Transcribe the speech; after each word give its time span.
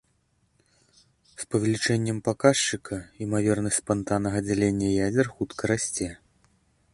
З 1.41 1.45
павелічэннем 1.55 2.17
паказчыка 2.29 2.95
імавернасць 3.27 3.79
спантаннага 3.83 4.37
дзялення 4.49 4.89
ядзер 5.07 5.31
хутка 5.37 5.63
расце. 5.75 6.09